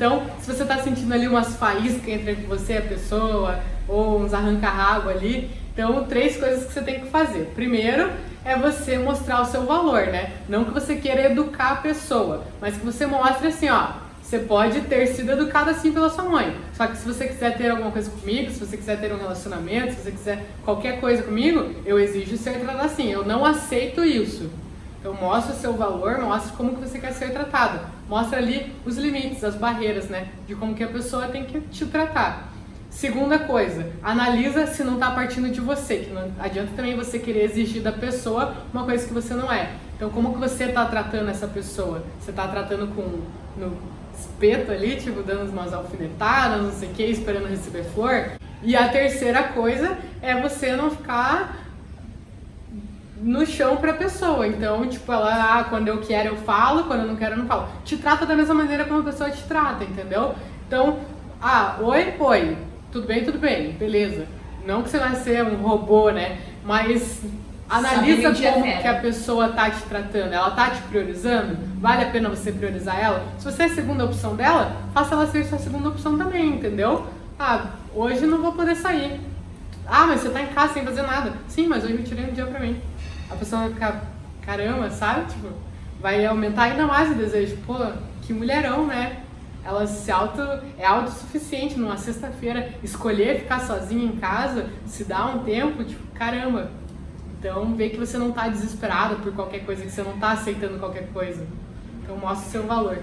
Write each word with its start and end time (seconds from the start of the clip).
Então, 0.00 0.22
se 0.40 0.50
você 0.50 0.62
está 0.62 0.78
sentindo 0.78 1.12
ali 1.12 1.28
umas 1.28 1.56
faíscas 1.56 2.08
entre 2.08 2.32
você 2.46 2.72
e 2.72 2.78
a 2.78 2.80
pessoa, 2.80 3.60
ou 3.86 4.18
uns 4.18 4.32
arranca-rabo 4.32 5.10
ali, 5.10 5.50
então 5.74 6.04
três 6.04 6.38
coisas 6.38 6.64
que 6.64 6.72
você 6.72 6.80
tem 6.80 7.00
que 7.00 7.10
fazer. 7.10 7.52
Primeiro 7.54 8.10
é 8.42 8.56
você 8.56 8.96
mostrar 8.96 9.42
o 9.42 9.44
seu 9.44 9.66
valor, 9.66 10.06
né? 10.06 10.32
Não 10.48 10.64
que 10.64 10.70
você 10.70 10.96
queira 10.96 11.30
educar 11.30 11.72
a 11.72 11.76
pessoa, 11.76 12.44
mas 12.62 12.78
que 12.78 12.86
você 12.86 13.04
mostre 13.04 13.48
assim, 13.48 13.68
ó, 13.68 13.88
você 14.22 14.38
pode 14.38 14.80
ter 14.80 15.06
sido 15.08 15.32
educado 15.32 15.68
assim 15.68 15.92
pela 15.92 16.08
sua 16.08 16.24
mãe. 16.24 16.56
Só 16.72 16.86
que 16.86 16.96
se 16.96 17.06
você 17.06 17.26
quiser 17.26 17.58
ter 17.58 17.68
alguma 17.68 17.90
coisa 17.90 18.10
comigo, 18.10 18.50
se 18.50 18.58
você 18.58 18.78
quiser 18.78 18.98
ter 18.98 19.12
um 19.12 19.18
relacionamento, 19.18 19.92
se 19.92 20.00
você 20.00 20.12
quiser 20.12 20.46
qualquer 20.64 20.98
coisa 20.98 21.22
comigo, 21.22 21.74
eu 21.84 22.00
exijo 22.00 22.38
ser 22.38 22.58
tratado 22.58 22.86
assim. 22.86 23.12
Eu 23.12 23.22
não 23.22 23.44
aceito 23.44 24.02
isso. 24.02 24.48
Então 24.98 25.12
mostra 25.12 25.54
o 25.54 25.58
seu 25.58 25.74
valor, 25.74 26.22
mostra 26.22 26.56
como 26.56 26.74
que 26.74 26.88
você 26.88 26.98
quer 26.98 27.12
ser 27.12 27.34
tratado. 27.34 27.99
Mostra 28.10 28.38
ali 28.38 28.72
os 28.84 28.96
limites, 28.98 29.44
as 29.44 29.54
barreiras, 29.54 30.08
né? 30.08 30.26
De 30.44 30.56
como 30.56 30.74
que 30.74 30.82
a 30.82 30.88
pessoa 30.88 31.28
tem 31.28 31.44
que 31.44 31.60
te 31.60 31.86
tratar. 31.86 32.52
Segunda 32.90 33.38
coisa, 33.38 33.92
analisa 34.02 34.66
se 34.66 34.82
não 34.82 34.94
está 34.94 35.12
partindo 35.12 35.48
de 35.48 35.60
você, 35.60 35.98
que 35.98 36.10
não 36.10 36.28
adianta 36.40 36.72
também 36.74 36.96
você 36.96 37.20
querer 37.20 37.44
exigir 37.44 37.80
da 37.80 37.92
pessoa 37.92 38.52
uma 38.74 38.84
coisa 38.84 39.06
que 39.06 39.14
você 39.14 39.32
não 39.32 39.50
é. 39.52 39.70
Então 39.94 40.10
como 40.10 40.32
que 40.32 40.40
você 40.40 40.64
está 40.64 40.86
tratando 40.86 41.30
essa 41.30 41.46
pessoa? 41.46 42.02
Você 42.18 42.32
está 42.32 42.48
tratando 42.48 42.92
com 42.96 43.20
no 43.56 43.78
espeto 44.12 44.72
ali, 44.72 44.96
tipo, 44.96 45.22
dando 45.22 45.48
umas 45.48 45.72
alfinetadas, 45.72 46.60
não 46.60 46.72
sei 46.72 46.88
o 46.88 46.92
que, 46.92 47.04
esperando 47.04 47.46
receber 47.46 47.84
flor? 47.84 48.32
E 48.60 48.74
a 48.74 48.88
terceira 48.88 49.44
coisa 49.44 49.96
é 50.20 50.34
você 50.34 50.74
não 50.74 50.90
ficar 50.90 51.69
no 53.22 53.44
chão 53.46 53.76
pra 53.76 53.92
pessoa. 53.92 54.46
Então, 54.46 54.86
tipo, 54.88 55.12
ela, 55.12 55.58
ah, 55.58 55.64
quando 55.64 55.88
eu 55.88 55.98
quero 56.00 56.30
eu 56.30 56.36
falo, 56.36 56.84
quando 56.84 57.02
eu 57.02 57.06
não 57.06 57.16
quero 57.16 57.34
eu 57.34 57.38
não 57.38 57.46
falo. 57.46 57.68
Te 57.84 57.96
trata 57.96 58.26
da 58.26 58.34
mesma 58.34 58.54
maneira 58.54 58.84
como 58.84 59.00
a 59.00 59.04
pessoa 59.04 59.30
te 59.30 59.42
trata, 59.44 59.84
entendeu? 59.84 60.34
Então, 60.66 60.98
ah, 61.40 61.76
oi, 61.80 62.14
oi, 62.18 62.56
tudo 62.90 63.06
bem, 63.06 63.24
tudo 63.24 63.38
bem, 63.38 63.72
beleza. 63.72 64.26
Não 64.66 64.82
que 64.82 64.90
você 64.90 64.98
vai 64.98 65.14
ser 65.14 65.44
um 65.44 65.56
robô, 65.56 66.10
né? 66.10 66.38
Mas 66.64 67.22
analisa 67.68 68.34
como 68.34 68.64
que 68.80 68.88
a 68.88 69.00
pessoa 69.00 69.48
tá 69.50 69.70
te 69.70 69.82
tratando. 69.82 70.32
Ela 70.32 70.50
tá 70.50 70.70
te 70.70 70.82
priorizando? 70.82 71.56
Vale 71.78 72.04
a 72.04 72.10
pena 72.10 72.28
você 72.28 72.52
priorizar 72.52 72.98
ela? 72.98 73.24
Se 73.38 73.44
você 73.44 73.62
é 73.62 73.66
a 73.66 73.74
segunda 73.74 74.04
opção 74.04 74.34
dela, 74.34 74.76
faça 74.92 75.14
ela 75.14 75.26
ser 75.26 75.44
sua 75.44 75.58
segunda 75.58 75.88
opção 75.88 76.18
também, 76.18 76.54
entendeu? 76.54 77.06
Ah, 77.38 77.70
hoje 77.94 78.26
não 78.26 78.42
vou 78.42 78.52
poder 78.52 78.76
sair. 78.76 79.20
Ah, 79.86 80.06
mas 80.06 80.20
você 80.20 80.28
tá 80.28 80.42
em 80.42 80.48
casa 80.48 80.74
sem 80.74 80.84
fazer 80.84 81.02
nada. 81.02 81.32
Sim, 81.48 81.66
mas 81.66 81.84
hoje 81.84 81.94
eu 81.94 82.04
tirei 82.04 82.26
um 82.26 82.32
dia 82.32 82.44
pra 82.44 82.60
mim 82.60 82.80
a 83.30 83.36
pessoa 83.36 83.62
vai 83.62 83.72
ficar, 83.72 84.04
caramba, 84.42 84.90
sabe? 84.90 85.30
Tipo, 85.30 85.48
vai 86.00 86.24
aumentar 86.26 86.64
ainda 86.64 86.86
mais 86.86 87.10
o 87.10 87.14
desejo. 87.14 87.56
Pô, 87.66 87.74
que 88.22 88.32
mulherão, 88.32 88.86
né? 88.86 89.22
Ela 89.64 89.86
se 89.86 90.10
auto, 90.10 90.40
é 90.78 90.86
autossuficiente 90.86 91.78
numa 91.78 91.96
sexta-feira, 91.96 92.72
escolher 92.82 93.40
ficar 93.40 93.60
sozinha 93.60 94.04
em 94.04 94.16
casa, 94.16 94.70
se 94.86 95.04
dar 95.04 95.36
um 95.36 95.44
tempo, 95.44 95.84
tipo, 95.84 96.02
caramba. 96.14 96.70
Então, 97.38 97.74
vê 97.74 97.90
que 97.90 97.98
você 97.98 98.18
não 98.18 98.32
tá 98.32 98.48
desesperado 98.48 99.16
por 99.16 99.32
qualquer 99.34 99.64
coisa, 99.64 99.82
que 99.82 99.90
você 99.90 100.02
não 100.02 100.18
tá 100.18 100.32
aceitando 100.32 100.78
qualquer 100.78 101.08
coisa. 101.12 101.46
Então, 102.02 102.16
mostra 102.16 102.48
o 102.48 102.50
seu 102.50 102.62
valor. 102.66 102.98